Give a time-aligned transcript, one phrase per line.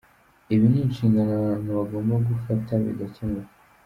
[0.53, 3.51] Ibi ni inshingano abantu bagomba gufata bigakemuka.